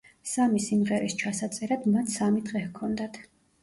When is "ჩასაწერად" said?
1.25-1.87